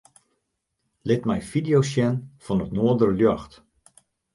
Lit 1.07 1.21
my 1.29 1.39
fideo's 1.51 1.89
sjen 1.93 2.15
fan 2.43 2.63
it 2.65 2.73
noarderljocht. 2.75 3.53